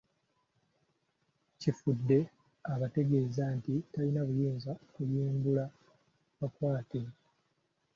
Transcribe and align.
Kifudde 1.59 2.19
abategeeza 2.73 3.43
nti 3.57 3.73
talina 3.91 4.21
buyinza 4.27 4.71
kuyimbula 4.93 5.63
bakwate. 6.39 7.01